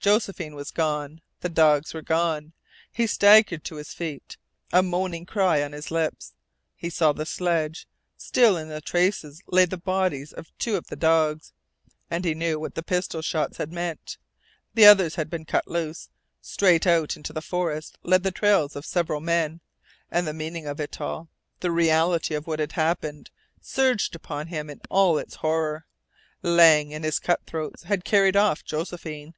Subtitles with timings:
[0.00, 2.54] Josephine was gone, the dogs were gone.
[2.90, 4.38] He staggered to his feet,
[4.72, 6.32] a moaning cry on his lips.
[6.74, 7.86] He saw the sledge.
[8.16, 11.52] Still in the traces lay the bodies of two of the dogs,
[12.10, 14.16] and he knew what the pistol shots had meant.
[14.72, 16.08] The others had been cut loose;
[16.40, 19.60] straight out into the forest led the trails of several men;
[20.10, 21.28] and the meaning of it all,
[21.60, 23.28] the reality of what had happened,
[23.60, 25.84] surged upon him in all its horror.
[26.40, 29.34] Lang and his cutthroats had carried off Josephine.